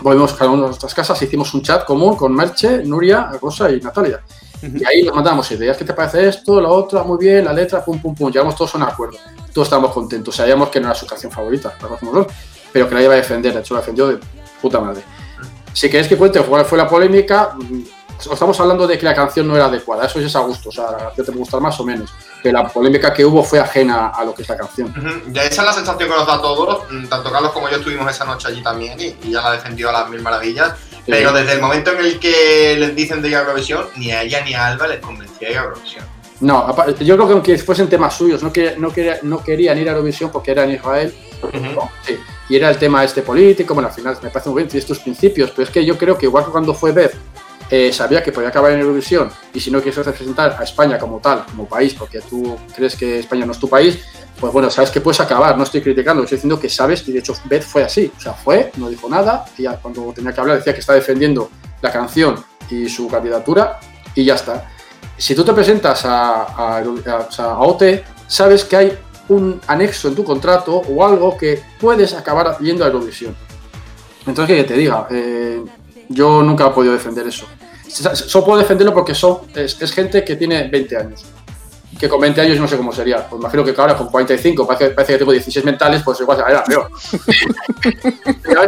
[0.00, 3.80] Volvimos cada uno a nuestras casas, hicimos un chat común con Merche, Nuria, Rosa y
[3.80, 4.20] Natalia.
[4.62, 6.60] Y ahí nos mandamos ideas, ¿qué te parece esto?
[6.60, 8.30] La otra, muy bien, la letra, pum, pum, pum.
[8.30, 9.18] Llegamos todos a un acuerdo.
[9.56, 10.36] Todos estábamos contentos.
[10.36, 11.72] Sabíamos que no era su canción favorita,
[12.70, 13.54] pero que la iba a defender.
[13.54, 14.18] De hecho, la defendió de
[14.60, 15.02] puta madre.
[15.72, 17.80] Si queréis que cuente cuál fue la polémica, mm,
[18.34, 20.04] estamos hablando de que la canción no era adecuada.
[20.04, 20.68] Eso ya es a gusto.
[20.68, 22.10] O sea, la canción te puede gustar más o menos.
[22.42, 24.90] Pero la polémica que hubo fue ajena a lo que es la canción.
[24.90, 27.70] Ujú, Ya esa es la sensación que nos da a todos, mm, tanto Carlos como
[27.70, 30.74] yo estuvimos esa noche allí también y, y ya la defendió a las mil maravillas.
[31.06, 34.52] Pero desde el momento en el que les dicen de Eurovisión, ni a ella ni
[34.52, 36.04] a Alba les convencía de Eurovisión.
[36.40, 36.66] No,
[37.00, 39.92] yo creo que aunque fuesen temas suyos, no, quería- no, quería- no querían ir a
[39.92, 41.14] Eurovisión porque era en Israel.
[41.42, 41.80] Ujú.
[42.06, 42.16] Sí,
[42.48, 45.50] y era el tema este político, bueno, al final me parece muy bien, estos principios,
[45.50, 47.14] pero es que yo creo que igual que cuando fue Beth,
[47.70, 51.18] eh, sabía que podía acabar en Eurovisión y si no quieres representar a España como
[51.18, 53.98] tal, como país, porque tú crees que España no es tu país,
[54.38, 57.18] pues bueno, sabes que puedes acabar, no estoy criticando, estoy diciendo que sabes, y de
[57.20, 60.40] hecho Beth fue así, o sea, fue, no dijo nada, y ya cuando tenía que
[60.40, 61.50] hablar decía que está defendiendo
[61.82, 62.36] la canción
[62.70, 63.80] y su candidatura,
[64.14, 64.70] y ya está.
[65.18, 67.82] Si tú te presentas a, a, a- a OT,
[68.26, 68.98] sabes que hay
[69.28, 73.34] un anexo en tu contrato o algo que puedes acabar yendo a Eurovisión.
[74.26, 75.62] Entonces, que te diga, eh,
[76.08, 77.46] yo nunca he podido defender eso.
[77.88, 81.24] Solo puedo defenderlo porque son, es, es gente que tiene 20 años.
[81.98, 83.26] Que con 20 años no sé cómo sería.
[83.26, 86.62] Pues imagino que ahora con 45 parece, parece que tengo 16 mentales, pues igual era
[86.62, 86.90] peor.
[88.42, 88.62] Pero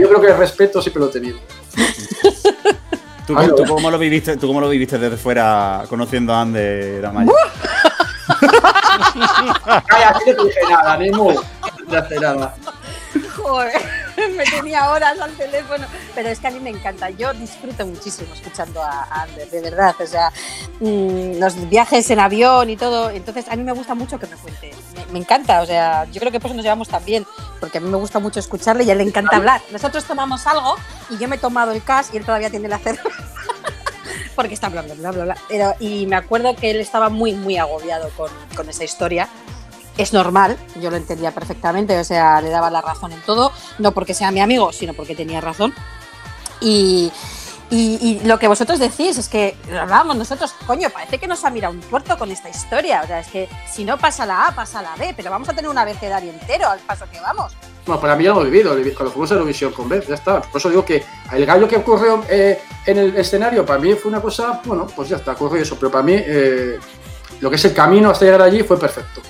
[0.00, 1.38] yo creo que el respeto siempre lo he tenido.
[3.26, 7.06] ¿Tú, Ay, tú cómo lo viviste, ¿Tú cómo lo viviste desde fuera conociendo a Ander
[7.06, 7.32] Amaya?
[9.86, 11.32] Calla, aquí no te dije nada, Nemo.
[11.32, 12.54] No te hace nada.
[14.36, 15.86] Me tenía horas al teléfono.
[16.14, 17.10] Pero es que a mí me encanta.
[17.10, 19.94] Yo disfruto muchísimo escuchando a Ander, de verdad.
[20.00, 20.32] O sea,
[20.80, 23.10] mm, los viajes en avión y todo.
[23.10, 24.72] Entonces, a mí me gusta mucho que me cuente.
[24.94, 25.62] Me, me encanta.
[25.62, 27.26] O sea, yo creo que por eso nos llevamos tan bien.
[27.60, 29.60] Porque a mí me gusta mucho escucharle y a él le encanta hablar.
[29.70, 30.76] Nosotros tomamos algo
[31.10, 33.08] y yo me he tomado el cas y él todavía tiene la cerveza.
[34.34, 35.36] Porque está hablando, bla, bla, bla.
[35.48, 39.28] Pero, y me acuerdo que él estaba muy, muy agobiado con, con esa historia
[39.96, 43.92] es normal, yo lo entendía perfectamente, o sea, le daba la razón en todo, no
[43.92, 45.72] porque sea mi amigo, sino porque tenía razón.
[46.60, 47.12] Y,
[47.70, 51.74] y- lo que vosotros decís es que hablábamos nosotros, coño, parece que nos ha mirado
[51.74, 53.02] un tuerto con esta historia.
[53.02, 55.52] O sea, es que si no pasa la A, pasa la B, pero vamos a
[55.54, 57.52] tener un abecedario entero al paso que vamos.
[57.86, 60.40] Bueno, para mí ya lo he vivido, cuando fuimos a Eurovisión con Beth, ya está.
[60.40, 64.10] Por eso digo que el gallo que ocurrió eh, en el escenario, para mí fue
[64.10, 66.78] una cosa, bueno, pues ya está, ocurrió eso, pero para mí eh,
[67.40, 69.20] lo que es el camino hasta llegar allí fue perfecto.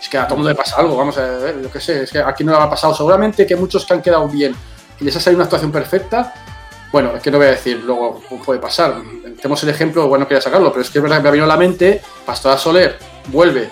[0.00, 2.02] Es que a todo el mundo le pasa algo, vamos a ver, yo qué sé,
[2.02, 4.54] es que aquí no le ha pasado seguramente que muchos que han quedado bien
[5.00, 6.32] y les ha salido una actuación perfecta,
[6.92, 8.94] bueno, es que no voy a decir, luego puede pasar.
[9.36, 11.32] Tenemos el ejemplo, bueno, no quería sacarlo, pero es que es verdad que me ha
[11.32, 13.68] venido a la mente, Pastora Soler vuelve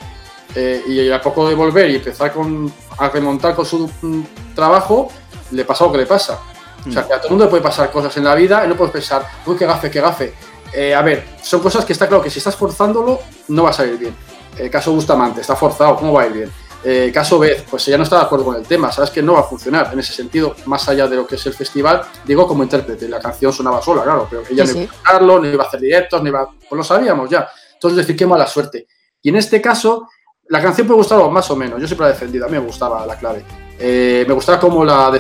[0.55, 5.11] eh, y a poco de volver y empezar con, a remontar con su mm, trabajo,
[5.53, 6.39] le pasa lo que le pasa.
[6.87, 8.69] O sea, que a todo el mundo le puede pasar cosas en la vida y
[8.69, 10.35] no puedes pensar, uy, qué gafe, qué gafe.
[10.73, 13.73] Eh, a ver, son cosas que está claro que si estás forzándolo, no va a
[13.73, 14.15] salir bien.
[14.59, 16.53] El caso Bustamante, está forzado, ¿cómo va a ir bien?
[16.87, 19.33] Eh, caso Beth, pues ella no está de acuerdo con el tema, sabes que no
[19.33, 22.47] va a funcionar en ese sentido, más allá de lo que es el festival, digo
[22.47, 25.47] como intérprete, la canción sonaba sola, claro, pero ella Sí, no iba a tocarlo, no
[25.49, 27.49] iba a hacer directos, no iba, pues lo sabíamos ya.
[27.73, 28.87] Entonces decir qué mala suerte.
[29.23, 30.09] Y en este caso,
[30.49, 32.67] la canción puede gustar más o menos, yo siempre la he defendido, a mí me
[32.67, 33.43] gustaba la clave.
[33.79, 35.11] Eh, me gustaba cómo la,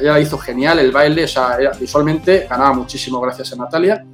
[0.00, 4.04] ella la hizo genial, el baile, o sea, era- visualmente ganaba muchísimo gracias a Natalia.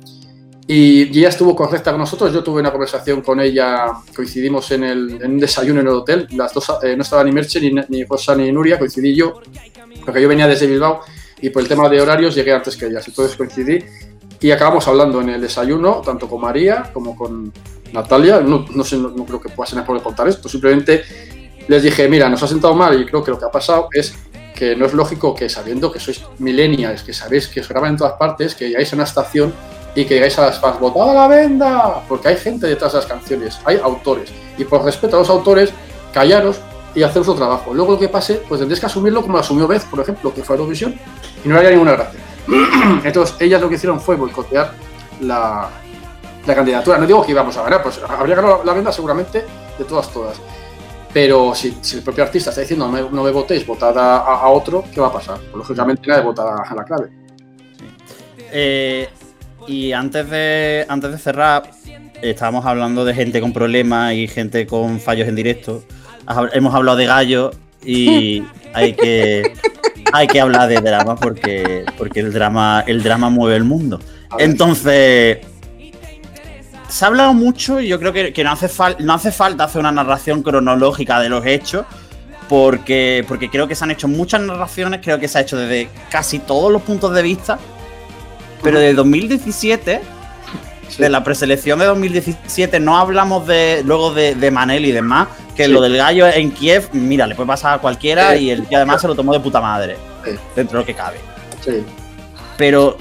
[0.70, 2.30] Y, y ella estuvo correcta con nosotros.
[2.30, 6.28] Yo tuve una conversación con ella, coincidimos en, el, en un desayuno en el hotel.
[6.32, 9.40] Las dos, eh, no estaba ni Merche, ni, ni Rosa, ni Nuria, coincidí yo,
[10.04, 11.00] porque yo venía desde Bilbao
[11.40, 13.08] y por el tema de horarios llegué antes que ellas.
[13.08, 13.82] Entonces coincidí
[14.40, 17.50] y acabamos hablando en el desayuno, tanto con María como con
[17.94, 18.40] Natalia.
[18.40, 20.50] No, no sé, no, no creo que pueda ser por contar esto.
[20.50, 21.02] Simplemente
[21.66, 24.14] les dije, mira, nos ha sentado mal y creo que lo que ha pasado es
[24.54, 27.96] que no es lógico que sabiendo que sois millennials, que sabéis que os graban en
[27.96, 29.54] todas partes, que llegáis a una estación
[29.94, 32.02] y que digáis a las fans, ¡botad a la venda!
[32.08, 34.30] Porque hay gente detrás de las canciones, hay autores.
[34.56, 35.72] Y por respeto a los autores,
[36.12, 36.60] callaros
[36.94, 37.74] y hacer su trabajo.
[37.74, 40.56] Luego lo que pase, pues tendréis que asumirlo como asumió Beth, por ejemplo, que fue
[40.56, 40.98] a Eurovisión,
[41.44, 42.20] y no haría ninguna gracia.
[43.04, 44.72] Entonces, ellas lo que hicieron fue boicotear
[45.20, 45.68] la,
[46.46, 46.98] la candidatura.
[46.98, 49.44] No digo que íbamos a ganar, pues habría ganado la venda seguramente
[49.78, 50.40] de todas, todas.
[51.12, 55.08] Pero si, el propio artista está diciendo no me, votéis, votad a, otro, ¿qué va
[55.08, 55.38] a pasar?
[55.38, 57.10] Pues, lógicamente nadie vota a la clave.
[58.50, 59.08] Eh,
[59.68, 61.70] y antes de, antes de cerrar,
[62.22, 65.84] estábamos hablando de gente con problemas y gente con fallos en directo.
[66.52, 67.50] Hemos hablado de gallo
[67.84, 68.42] y
[68.74, 69.52] hay que,
[70.12, 74.00] hay que hablar de drama porque, porque el, drama, el drama mueve el mundo.
[74.38, 75.38] Entonces,
[76.88, 79.92] se ha hablado mucho y yo creo que, no, hace no hace falta hacer una
[79.92, 81.84] narración cronológica de los hechos.
[82.48, 85.90] Porque, porque creo que se han hecho muchas narraciones, creo que se ha hecho desde
[86.10, 87.58] casi todos los puntos de vista.
[88.62, 90.00] Pero de 2017,
[90.98, 95.80] de la preselección de 2017, no hablamos de luego de, Manel y demás, que lo
[95.80, 99.08] del gallo en Kiev, mira, le puede pasar a cualquiera y el que además se
[99.08, 99.96] lo tomó de puta madre,
[100.54, 101.18] dentro de lo que cabe.
[101.64, 101.84] Sí.
[102.56, 102.96] Pero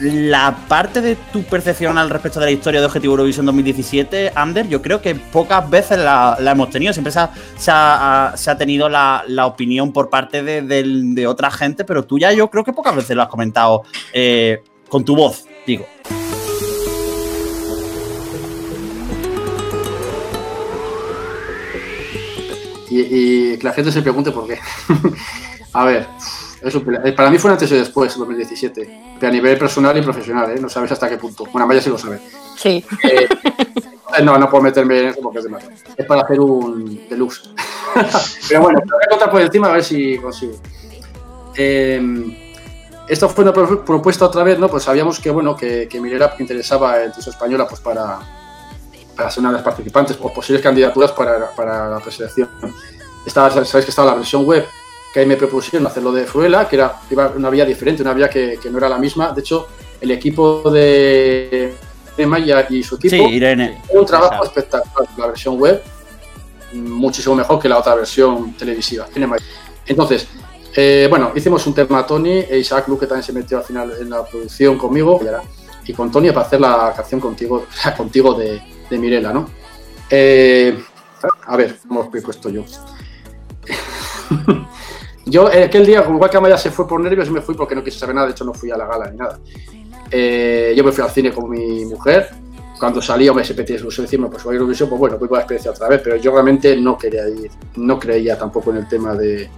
[0.00, 4.68] la parte de tu percepción al respecto de la historia de Objetivo Eurovisión 2017, Ander,
[4.68, 6.92] yo creo que pocas veces la, hemos tenido.
[6.92, 12.50] Siempre se ha, tenido la, opinión por parte de, otra gente, pero tú ya yo
[12.50, 14.62] creo que pocas veces lo has comentado eh,
[14.94, 15.84] con tu voz, digo.
[22.88, 24.60] Y, que la gente se pregunte por qué.
[25.72, 26.06] a ver,
[26.62, 29.16] eh, para mí fue antes y después, 2017.
[29.20, 30.60] a nivel personal y profesional, ¿eh?
[30.60, 31.44] No sabes hasta qué punto.
[31.46, 32.20] Bueno, Maya sí lo sabe.
[32.56, 32.84] Sí.
[33.02, 33.26] Eh,
[34.22, 35.74] no, no puedo meterme en eso porque es demasiado.
[35.96, 37.50] Es para hacer un deluxe.
[38.48, 40.54] Pero bueno, voy a contar por encima a ver si consigo.
[43.08, 44.68] Esto fue una propuesta otra vez, ¿no?
[44.68, 48.18] Pues sabíamos que, bueno, que, que Mirela interesaba el Tiso Española pues para,
[49.16, 52.48] para ser una de las participantes o posibles candidaturas para, para la preselección.
[53.26, 54.66] Estaba, sabéis que estaba la versión web
[55.12, 56.98] que ahí me propusieron hacerlo de Fruela, que era
[57.36, 59.30] una vía diferente, una vía que, no era la misma.
[59.32, 59.68] De hecho,
[60.00, 61.76] el equipo de
[62.26, 63.80] Maya y su equipo sí, Irene.
[63.90, 65.08] un trabajo espectacular.
[65.16, 65.80] La versión web,
[66.72, 69.06] muchísimo mejor que la otra versión televisiva.
[69.86, 70.26] Entonces,
[70.76, 73.92] eh, bueno, hicimos un tema a Tony e Isaac Luke también se metió al final
[74.00, 75.20] en la producción conmigo
[75.86, 78.60] y con Tony para hacer la canción contigo, contigo de,
[78.90, 79.48] Mirela, ¿no?
[80.08, 80.78] Eh,
[81.46, 82.64] a ver, ¿cómo explico esto yo?
[85.26, 87.82] Yo, aquel día, como igual que Amaya se fue por nervios, me fui porque no
[87.82, 89.38] quise saber nada, de hecho no fui a la gala ni nada.
[90.76, 92.28] Yo me fui al cine con mi mujer,
[92.78, 95.70] cuando salía me se petía decirme, pues voy a pues bueno, voy con la experiencia
[95.70, 99.48] otra vez, pero yo realmente no quería ir, no creía tampoco en el tema de,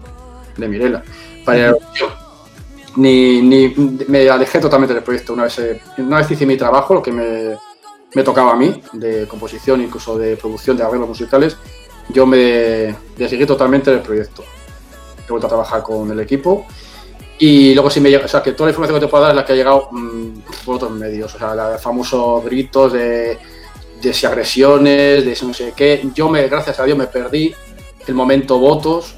[0.56, 1.02] de Mirela.
[1.44, 1.74] Para
[2.96, 3.74] ni, ni
[4.08, 5.34] me alejé totalmente del proyecto.
[5.34, 7.56] Una vez, eh, una vez hice mi trabajo, lo que me,
[8.14, 11.56] me tocaba a mí, de composición, incluso de producción de arreglos musicales,
[12.08, 14.44] yo me desligué totalmente del proyecto
[15.26, 16.66] he vuelto a trabajar con el equipo.
[17.38, 19.32] Y luego sí me llega, o sea, que toda la información que te puedo dar
[19.32, 23.38] es la que ha llegado mm, por otros medios, o sea, los famosos gritos de,
[24.00, 26.02] de si agresiones, de no sé qué.
[26.14, 27.54] Yo, me, gracias a Dios, me perdí
[28.06, 29.16] el momento votos,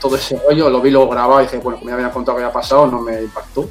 [0.00, 2.44] todo ese rollo, lo vi luego grabado y dije, bueno, como me habían contado que
[2.44, 3.68] había pasado, no me impactó.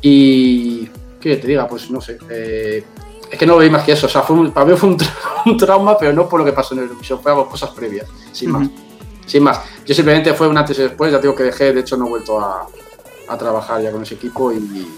[0.00, 0.88] Y,
[1.20, 1.66] ¿qué te diga?
[1.66, 2.84] Pues no sé, eh,
[3.30, 4.88] es que no lo vi más que eso, o sea, fue para mí fue
[5.46, 8.06] un, trauma, pero no por lo que pasó en el episodio, fue algo, cosas previas,
[8.32, 8.68] sin más
[9.26, 9.60] sin más.
[9.84, 12.08] Yo simplemente fue un antes y después, ya tengo que dejé, de hecho no he
[12.08, 12.66] vuelto a,
[13.36, 14.88] trabajar ya con ese equipo y,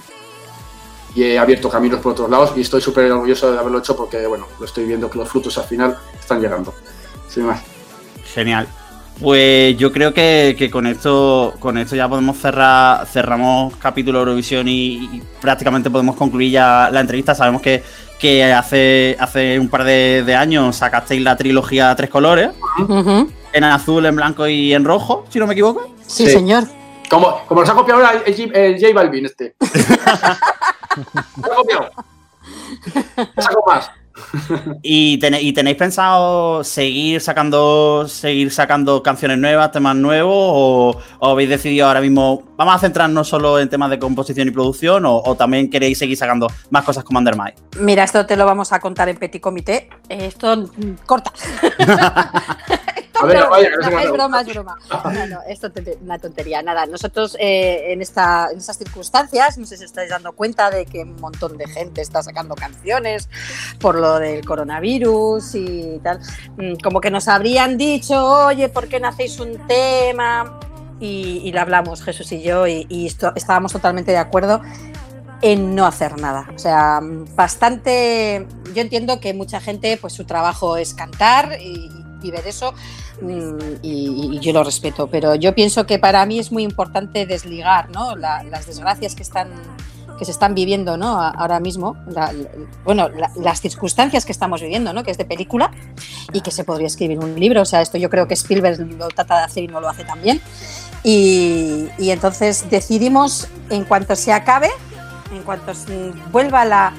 [1.17, 4.47] he abierto caminos por otros lados y estoy súper orgulloso de haberlo hecho porque, bueno,
[4.61, 6.73] lo estoy viendo que los frutos al final están llegando.
[7.29, 7.61] Sin más.
[8.35, 8.69] Genial.
[9.21, 15.23] Pues yo creo que, con esto con esto ya podemos cerrar cerramos capítulo Eurovisión y,
[15.41, 17.35] prácticamente podemos concluir ya la entrevista.
[17.35, 17.83] Sabemos que,
[18.19, 22.51] que hace, hace un par de, años sacasteis la trilogía Tres Colores
[23.53, 25.93] en azul, en blanco y en rojo, si no me equivoco.
[26.07, 26.65] Sí, señor.
[27.11, 29.55] Como, como nos ha copiado ahora el, J Balvin este.
[30.07, 30.39] ha
[31.57, 31.91] copiado.
[33.37, 33.91] Saco más.
[34.83, 40.35] ¿Y, tenéis pensado seguir sacando seguir sacando canciones nuevas, temas nuevos?
[40.35, 45.05] O, habéis decidido ahora mismo, vamos a centrarnos solo en temas de composición y producción?
[45.07, 47.55] ¿O, también queréis seguir sacando más cosas como Undermine?
[47.79, 49.89] Mira, esto te lo vamos a contar en Petit Comité.
[50.09, 50.69] Esto
[53.19, 54.03] mm, corta.
[54.03, 54.79] es broma, es broma.
[55.29, 56.63] No, esto es una tontería.
[56.63, 60.87] Nada, nosotros eh, en, esta, en estas circunstancias, no sé si estáis dando cuenta de
[60.87, 63.29] que un montón de gente está sacando canciones
[63.81, 66.21] por lo del coronavirus y tal.
[66.57, 70.61] Mm, como que nos habrían dicho, oye, ¿por qué no hacéis un tema?
[71.01, 74.61] Y, y lo hablamos Jesús y yo y, y estábamos totalmente de acuerdo
[75.43, 76.49] en no hacer nada.
[76.55, 77.01] O sea,
[77.35, 78.47] bastante.
[78.75, 82.73] Yo entiendo que mucha gente, pues su trabajo es cantar y, vive de eso
[83.23, 85.09] mm, y, yo lo respeto.
[85.09, 88.17] Pero yo pienso que para mí es muy importante desligar ¿no?
[88.17, 89.49] las desgracias que están
[90.19, 91.21] que se están viviendo ¿no?
[91.21, 91.97] ahora mismo,
[92.85, 95.05] bueno, las circunstancias que estamos viviendo, ¿no?
[95.05, 95.71] que es de película
[96.33, 97.63] y que se podría escribir un libro.
[97.63, 100.05] O sea, esto yo creo que Spielberg lo trata de hacer y no lo hace
[100.05, 100.41] tan bien.
[101.05, 104.71] Y, y entonces decidimos, en cuanto se acabe,
[105.33, 105.73] en cuanto
[106.33, 106.93] vuelva la,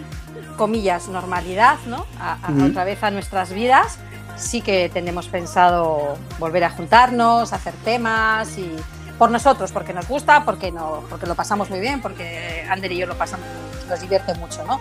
[0.59, 2.05] comillas, normalidad, ¿no?
[2.19, 3.97] A, Otra vez a nuestras vidas,
[4.39, 8.75] sí que tenemos pensado volver a juntarnos, hacer temas y
[9.17, 12.97] por nosotros, porque nos gusta, porque, no, porque lo pasamos muy bien, porque Ander y
[12.97, 13.45] yo lo pasamos,
[13.89, 14.79] nos divierte mucho, ¿no?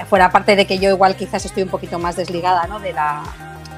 [0.00, 2.80] Eh, fuera parte de que yo igual quizás estoy un poquito más desligada, ¿no?
[2.80, 3.22] De la...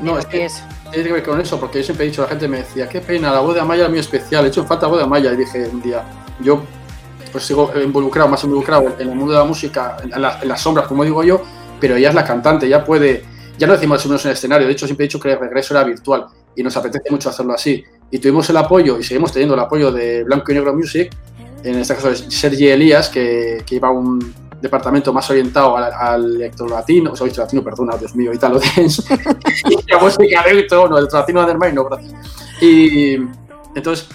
[0.00, 0.62] no, es que, es...
[0.92, 3.00] Tiene que ver con eso, porque yo siempre he dicho, la gente me decía, qué
[3.00, 5.32] pena, la voz de Amaya es muy especial, he hecho falta la voz de Amaya,
[5.32, 6.04] y dije un día,
[6.40, 6.62] yo
[7.32, 11.04] pues sigo involucrado, más involucrado en el mundo de la música, en, las sombras, como
[11.04, 11.42] digo yo,
[11.80, 13.24] pero ella es la cantante, ya puede,
[13.58, 15.84] ya no decimos en el escenario, de hecho siempre he dicho que el regreso era
[15.84, 17.84] virtual y nos apetece mucho hacerlo así.
[18.10, 21.10] Y tuvimos el apoyo y seguimos teniendo el apoyo de Blanco y Negro Music,
[21.62, 26.36] en este caso de Sergi Elías, que, que lleva un departamento más orientado al, al
[26.36, 29.02] electro-latino, o sea, latino, perdona, Dios mío, italo dance,
[29.68, 32.14] y la música electro, no, electro-latino no, gracias.
[32.60, 33.16] Y
[33.74, 34.08] entonces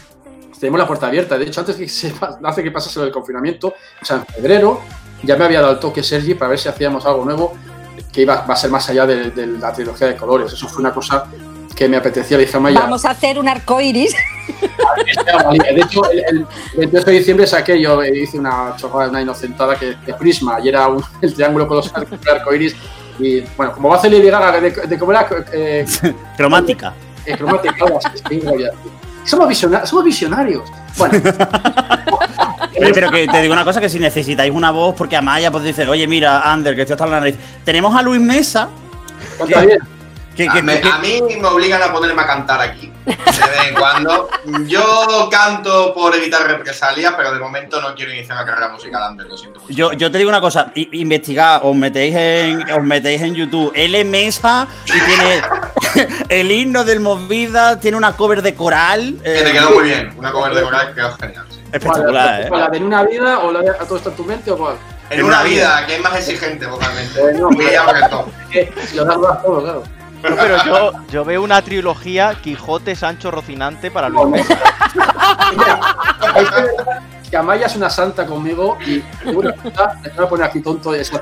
[0.60, 1.38] tenemos la puerta abierta.
[1.38, 4.82] De hecho, antes que se hace que pasase lo del confinamiento, o sea, en febrero,
[5.24, 7.54] ya me había dado el toque Sergi para ver si hacíamos algo nuevo
[8.14, 10.54] que iba va a ser más allá de, la trilogía de colores.
[10.54, 11.26] Eso fue una cosa
[11.76, 12.38] que me apetecía.
[12.38, 12.80] Le dije a Maya.
[12.82, 14.16] Vamos a hacer un arco iris.
[15.52, 16.46] De hecho, el,
[16.78, 20.88] 28 de diciembre saqué, yo hice una chorrada, una inocentada que, de Prisma y era
[21.22, 22.76] el triángulo con los arcoiris.
[23.20, 25.28] Y bueno, como va a hacer Lady Gaga de, de, cómo era.
[25.52, 25.86] Eh,
[26.38, 26.94] cromática.
[27.26, 27.86] Eh, cromática,
[29.26, 30.64] somos, visionarios, somos visionarios.
[30.98, 31.22] Bueno.
[32.94, 35.88] Pero que te digo una cosa, que si necesitáis una voz, porque Amaya pues dice,
[35.88, 37.36] oye, mira, Ander, que esto está en la nariz.
[37.64, 38.70] Tenemos a Luis Mesa.
[40.36, 40.54] Que, a,
[40.98, 42.92] mí me obligan a ponerme a cantar aquí.
[43.06, 44.30] De vez en cuando.
[44.66, 49.28] Yo canto por evitar represalias, pero de momento no quiero iniciar una carrera musical antes,
[49.28, 49.74] lo siento mucho.
[49.74, 53.72] Yo, yo te digo una cosa, investigad, os metéis en, os metéis en YouTube.
[53.76, 55.42] L Mesa y tiene
[56.30, 59.20] el himno del Movida, tiene una cover de coral.
[59.24, 61.46] Que te quedó muy bien, una cover de coral que quedó genial.
[61.72, 62.50] Espectacular, ¿eh?
[62.52, 64.58] ¿La de en una vida o la de a todo esto en tu mente o
[64.58, 64.76] cuál?
[65.10, 67.20] En una vida, que es más exigente vocalmente.
[67.20, 67.50] Bueno,
[68.88, 69.84] si lo das todo, claro
[70.24, 74.58] pero yo, yo veo una trilogía Quijote, Sancho, Rocinante para Luis Mesa.
[77.30, 81.20] que Amaya es una santa conmigo y me voy a poner aquí tonto esa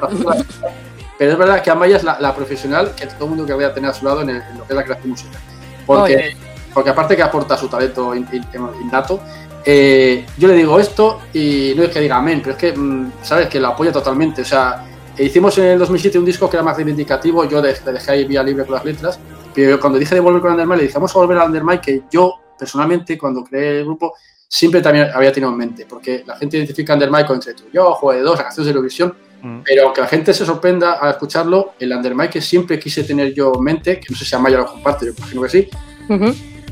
[1.21, 3.93] Pero es verdad que Amaya es la, profesional que todo el mundo querría tener a
[3.93, 5.39] su lado en, lo que es la creación musical.
[5.86, 6.36] Porque,
[6.73, 9.19] porque aparte que aporta su talento innato,
[9.63, 13.12] eh, yo le digo esto y no es que diga amén, pero es que, mm,
[13.21, 13.49] ¿sabes?
[13.49, 14.41] Que lo apoya totalmente.
[14.41, 14.84] O sea,
[15.15, 18.41] hicimos en el 2007 un disco que era más reivindicativo, yo le dejé ahí vía
[18.41, 19.19] libre con las letras,
[19.53, 22.01] pero cuando dije de volver con Undermine, le dije, vamos a volver a Undermine, que
[22.10, 24.15] yo personalmente cuando creé el grupo
[24.47, 27.93] siempre también había tenido en mente, porque la gente identifica Undermine con entre tú yo,
[27.93, 29.62] Juego de Dos, las canciones de Eurovisión, mm.
[29.63, 33.51] pero aunque la gente se sorprenda al escucharlo, el Undermine que siempre quise tener yo
[33.56, 35.69] en mente, que no sé si Amaya lo comparte, yo imagino que sí,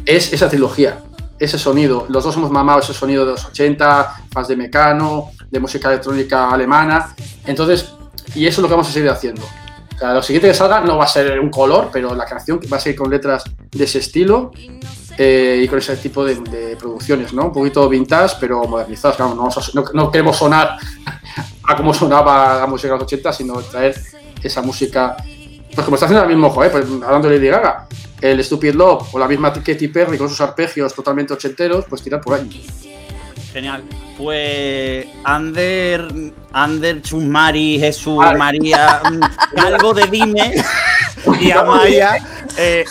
[0.05, 1.03] es esa trilogía,
[1.39, 2.05] ese sonido.
[2.09, 6.51] Los dos hemos mamado ese sonido de los 80, fans de Mecano, de música electrónica
[6.51, 7.15] alemana.
[7.45, 7.93] Entonces,
[8.35, 9.43] y eso es lo que vamos a seguir haciendo.
[9.43, 12.59] O sea, lo siguiente que salga no va a ser un color, pero la canción
[12.71, 14.51] va a seguir con letras de ese estilo
[15.21, 17.47] eh, y con ese tipo de, producciones, ¿no?
[17.47, 19.19] Un poquito vintage, pero modernizadas.
[19.19, 19.49] no,
[19.93, 20.77] no, queremos sonar
[21.67, 24.01] a como sonaba la música de los 80, sino traer
[24.41, 25.17] esa música.
[25.75, 27.89] Pues como está haciendo ahora mismo, pues hablando de Lady Gaga,
[28.21, 32.21] el Stupid Love o la misma Katy Perry con sus arpegios totalmente ochenteros, pues tirar
[32.21, 32.65] por ahí.
[33.51, 33.83] Genial.
[34.17, 36.07] Pues Ander,
[36.51, 40.53] Ander, Chusmari, Jesús, María, mm, algo de Dime
[41.39, 42.17] y Amaya.
[42.57, 42.85] Eh,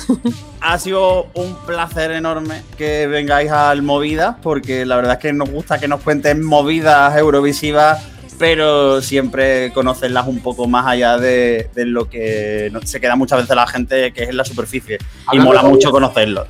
[0.61, 5.51] ha sido un placer enorme que vengáis al Movidas, porque la verdad es que nos
[5.51, 8.03] gusta que nos cuenten movidas eurovisivas,
[8.39, 13.67] pero siempre conocerlas un poco más allá de, lo que se queda muchas veces la
[13.67, 14.99] gente, que es en la superficie.
[15.33, 16.47] y mola mucho conocerlo.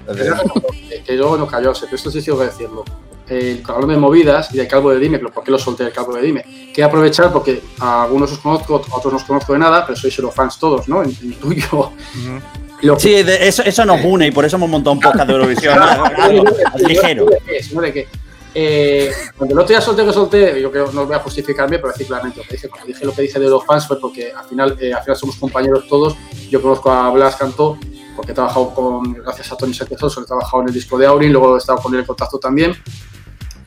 [1.04, 2.84] Que luego nos cayó, esto sí tengo que decirlo
[3.30, 5.92] eh, hablando de movidas y de Calvo de Dime, pero ¿por qué lo solté el
[5.92, 6.44] Calvo de Dime?
[6.74, 9.98] Que aprovechar porque a algunos os conozco, a otros no os conozco de nada, pero
[9.98, 11.02] sois solo fans todos, ¿no?
[11.02, 11.92] En, tuyo.
[12.98, 15.78] Sí, eso, eso nos une y por eso hemos montado un podcast de Eurovisión.
[16.86, 17.26] ligero.
[18.54, 21.92] Eh, cuando el otro día solté que solté, yo creo no voy a justificarme, pero
[21.92, 22.68] decir claramente lo que dije.
[22.68, 25.16] Cuando dije lo que dije de los fans fue porque al final, eh, al final
[25.16, 26.16] somos compañeros todos.
[26.50, 27.78] Yo conozco a Blas Cantó
[28.16, 31.32] porque he trabajado con, gracias a Tony Sánchez he trabajado en el disco de Aurin,
[31.32, 32.72] luego he estado con él en contacto también.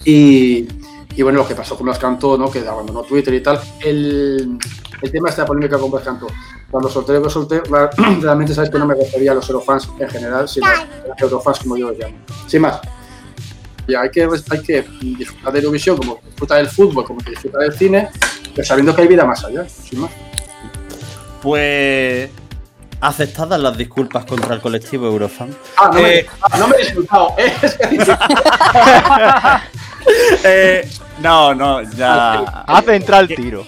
[0.05, 0.67] Y,
[1.15, 2.49] y bueno, lo que pasó con Blas Cantó, ¿no?
[2.49, 3.59] que abandonó Twitter y tal.
[3.83, 4.57] El,
[5.01, 6.27] el tema de esta polémica con Blas Cantó.
[6.69, 7.61] cuando solté lo que solté,
[8.21, 11.59] realmente sabes que no me refería a los Eurofans en general, sino a los Eurofans
[11.59, 12.15] como yo los llamo.
[12.47, 12.79] Sin más.
[13.87, 17.73] Y hay que, hay que disfrutar de Eurovisión como disfrutar del fútbol, como disfrutar del
[17.73, 18.09] cine,
[18.55, 20.11] pero sabiendo que hay vida más allá, sin más.
[21.41, 22.29] Pues
[23.01, 25.55] aceptadas las disculpas contra el colectivo Eurofan.
[25.75, 27.33] Ah, no, me, eh, ah, no me he disculpado.
[27.37, 27.51] ¿eh?
[30.43, 30.89] eh,
[31.20, 32.64] no, no, ya.
[32.68, 33.66] Hace entrar el tiro.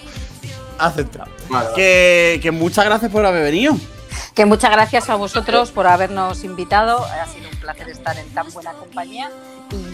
[0.78, 1.28] Hace entrar.
[1.74, 3.76] Que, que muchas gracias por haber venido.
[4.34, 7.04] Que muchas gracias a vosotros por habernos invitado.
[7.04, 9.30] Ha sido un placer estar en tan buena compañía.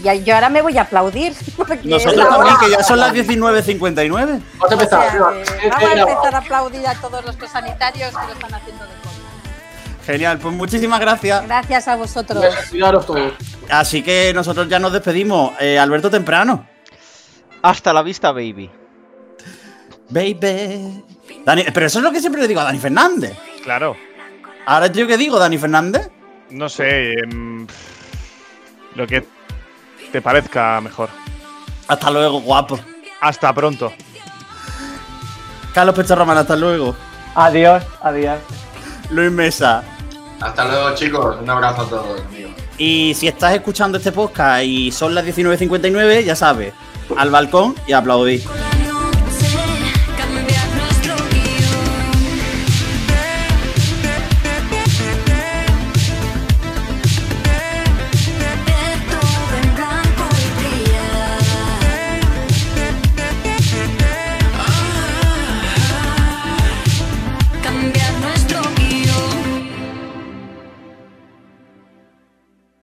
[0.02, 1.34] Y yo ahora me voy a aplaudir.
[1.84, 4.10] Nosotros también, que ya son las 19.59.
[4.10, 5.18] Vamos a empezar.
[5.18, 9.19] vamos a empezar a aplaudir a todos los sanitarios que lo están haciendo de COVID.
[10.06, 11.44] Genial, pues muchísimas gracias.
[11.44, 12.44] Gracias a vosotros.
[13.68, 15.52] Así que nosotros ya nos despedimos.
[15.60, 16.66] Eh, Alberto Temprano.
[17.62, 18.70] Hasta la vista, baby.
[20.08, 21.04] Baby.
[21.72, 23.36] pero eso es lo que siempre le digo a Dani Fernández.
[23.62, 23.96] Claro.
[24.66, 26.10] ¿Ahora yo qué digo, Dani Fernández?
[26.50, 27.12] No sé.
[27.12, 27.66] Em,
[28.94, 29.24] lo que
[30.10, 31.10] te parezca mejor.
[31.86, 32.78] Hasta luego, guapo.
[33.20, 33.92] Hasta pronto.
[35.74, 36.96] Carlos Pecho Román, hasta luego.
[37.34, 38.38] Adiós, adiós.
[39.10, 39.82] Luis Mesa.
[40.40, 41.36] Hasta luego, chicos.
[41.40, 42.52] Un abrazo a todos, amigos.
[42.78, 46.72] Y si estás escuchando este podcast y son las 19.59, ya sabes,
[47.16, 48.42] al balcón y aplaudí.